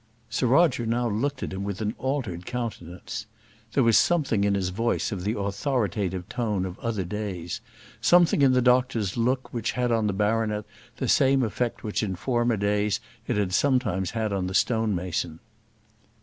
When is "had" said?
9.73-9.91, 13.37-13.53, 14.09-14.33